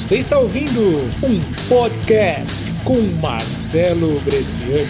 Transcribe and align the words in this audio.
Você 0.00 0.16
está 0.16 0.38
ouvindo 0.38 0.80
um 1.22 1.68
podcast 1.68 2.72
com 2.84 2.98
Marcelo 3.20 4.18
Bresciani. 4.22 4.88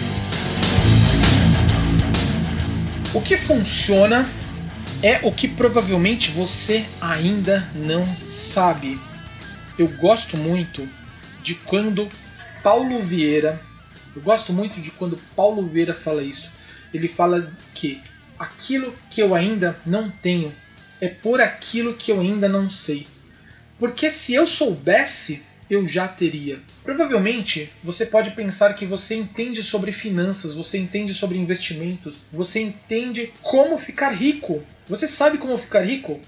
O 3.13 3.21
que 3.21 3.35
funciona 3.35 4.27
é 5.03 5.19
o 5.27 5.31
que 5.31 5.49
provavelmente 5.49 6.31
você 6.31 6.85
ainda 7.01 7.69
não 7.75 8.07
sabe. 8.29 8.97
Eu 9.77 9.89
gosto 9.89 10.37
muito 10.37 10.87
de 11.43 11.55
quando 11.55 12.09
Paulo 12.63 13.03
Vieira, 13.03 13.61
eu 14.15 14.21
gosto 14.21 14.53
muito 14.53 14.79
de 14.79 14.91
quando 14.91 15.19
Paulo 15.35 15.67
Vieira 15.67 15.93
fala 15.93 16.23
isso. 16.23 16.49
Ele 16.93 17.09
fala 17.09 17.51
que 17.75 18.01
aquilo 18.39 18.93
que 19.09 19.21
eu 19.21 19.35
ainda 19.35 19.77
não 19.85 20.09
tenho 20.09 20.53
é 21.01 21.09
por 21.09 21.41
aquilo 21.41 21.95
que 21.95 22.13
eu 22.13 22.21
ainda 22.21 22.47
não 22.47 22.69
sei. 22.69 23.05
Porque 23.81 24.11
se 24.11 24.35
eu 24.35 24.45
soubesse, 24.45 25.41
eu 25.67 25.87
já 25.87 26.07
teria. 26.07 26.59
Provavelmente 26.83 27.67
você 27.83 28.05
pode 28.05 28.29
pensar 28.29 28.75
que 28.75 28.85
você 28.85 29.15
entende 29.15 29.63
sobre 29.63 29.91
finanças, 29.91 30.53
você 30.53 30.77
entende 30.77 31.15
sobre 31.15 31.39
investimentos, 31.39 32.17
você 32.31 32.59
entende 32.59 33.33
como 33.41 33.79
ficar 33.79 34.09
rico. 34.09 34.61
Você 34.87 35.07
sabe 35.07 35.39
como 35.39 35.57
ficar 35.57 35.81
rico? 35.81 36.19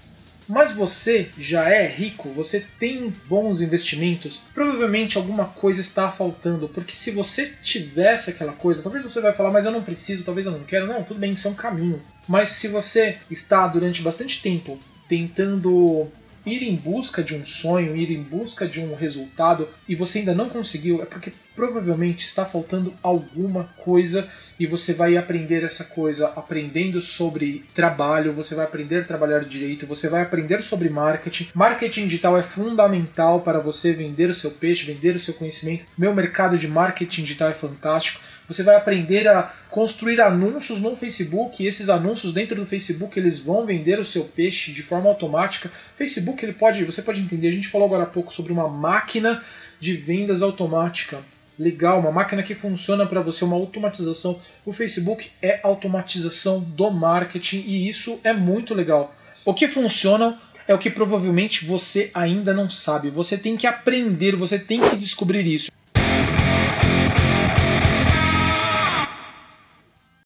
Mas 0.48 0.72
você 0.72 1.30
já 1.38 1.70
é 1.70 1.86
rico, 1.86 2.28
você 2.30 2.66
tem 2.80 3.14
bons 3.28 3.60
investimentos, 3.60 4.42
provavelmente 4.52 5.16
alguma 5.16 5.44
coisa 5.44 5.80
está 5.80 6.10
faltando, 6.10 6.68
porque 6.68 6.96
se 6.96 7.12
você 7.12 7.54
tivesse 7.62 8.30
aquela 8.30 8.52
coisa, 8.52 8.82
talvez 8.82 9.04
você 9.04 9.20
vai 9.20 9.32
falar, 9.32 9.50
mas 9.52 9.64
eu 9.64 9.72
não 9.72 9.82
preciso, 9.82 10.24
talvez 10.24 10.46
eu 10.46 10.52
não 10.52 10.64
quero, 10.64 10.86
não, 10.86 11.02
tudo 11.04 11.20
bem, 11.20 11.32
isso 11.32 11.48
é 11.48 11.50
um 11.52 11.54
caminho. 11.54 12.02
Mas 12.28 12.48
se 12.48 12.66
você 12.68 13.16
está 13.30 13.66
durante 13.68 14.02
bastante 14.02 14.42
tempo 14.42 14.78
tentando 15.08 16.10
ir 16.46 16.62
em 16.62 16.76
busca 16.76 17.22
de 17.22 17.34
um 17.34 17.44
sonho, 17.44 17.96
ir 17.96 18.10
em 18.10 18.22
busca 18.22 18.66
de 18.66 18.80
um 18.80 18.94
resultado 18.94 19.68
e 19.88 19.94
você 19.94 20.20
ainda 20.20 20.34
não 20.34 20.48
conseguiu, 20.48 21.02
é 21.02 21.06
porque 21.06 21.32
provavelmente 21.54 22.26
está 22.26 22.44
faltando 22.44 22.92
alguma 23.02 23.64
coisa 23.78 24.26
e 24.58 24.66
você 24.66 24.92
vai 24.92 25.16
aprender 25.16 25.62
essa 25.62 25.84
coisa 25.84 26.28
aprendendo 26.36 27.00
sobre 27.00 27.64
trabalho, 27.74 28.32
você 28.32 28.54
vai 28.54 28.64
aprender 28.64 29.00
a 29.00 29.04
trabalhar 29.04 29.40
direito, 29.40 29.86
você 29.86 30.08
vai 30.08 30.22
aprender 30.22 30.62
sobre 30.62 30.88
marketing. 30.88 31.48
Marketing 31.54 32.06
digital 32.06 32.36
é 32.36 32.42
fundamental 32.42 33.40
para 33.40 33.58
você 33.58 33.92
vender 33.92 34.30
o 34.30 34.34
seu 34.34 34.50
peixe, 34.50 34.84
vender 34.84 35.14
o 35.16 35.20
seu 35.20 35.34
conhecimento. 35.34 35.84
Meu 35.96 36.14
mercado 36.14 36.58
de 36.58 36.68
marketing 36.68 37.22
digital 37.22 37.48
é 37.50 37.54
fantástico. 37.54 38.20
Você 38.46 38.62
vai 38.62 38.76
aprender 38.76 39.26
a 39.26 39.50
construir 39.70 40.20
anúncios 40.20 40.78
no 40.78 40.94
Facebook 40.94 41.62
e 41.62 41.66
esses 41.66 41.88
anúncios 41.88 42.32
dentro 42.32 42.56
do 42.56 42.66
Facebook 42.66 43.18
eles 43.18 43.38
vão 43.38 43.64
vender 43.64 43.98
o 43.98 44.04
seu 44.04 44.24
peixe 44.24 44.70
de 44.72 44.82
forma 44.82 45.08
automática. 45.08 45.70
Facebook 45.96 46.44
ele 46.44 46.52
pode, 46.52 46.84
você 46.84 47.00
pode 47.00 47.20
entender, 47.20 47.48
a 47.48 47.52
gente 47.52 47.68
falou 47.68 47.86
agora 47.86 48.02
há 48.02 48.06
pouco 48.06 48.32
sobre 48.32 48.52
uma 48.52 48.68
máquina 48.68 49.42
de 49.80 49.96
vendas 49.96 50.42
automática 50.42 51.22
legal, 51.58 52.00
uma 52.00 52.12
máquina 52.12 52.42
que 52.42 52.54
funciona 52.54 53.06
para 53.06 53.20
você, 53.20 53.44
uma 53.44 53.56
automatização. 53.56 54.38
O 54.64 54.72
Facebook 54.72 55.30
é 55.40 55.60
automatização 55.62 56.60
do 56.60 56.90
marketing 56.90 57.64
e 57.66 57.88
isso 57.88 58.18
é 58.24 58.32
muito 58.32 58.74
legal. 58.74 59.14
O 59.44 59.54
que 59.54 59.68
funciona 59.68 60.38
é 60.66 60.74
o 60.74 60.78
que 60.78 60.90
provavelmente 60.90 61.64
você 61.64 62.10
ainda 62.14 62.54
não 62.54 62.68
sabe. 62.70 63.10
Você 63.10 63.36
tem 63.36 63.56
que 63.56 63.66
aprender, 63.66 64.34
você 64.34 64.58
tem 64.58 64.80
que 64.80 64.96
descobrir 64.96 65.46
isso. 65.46 65.70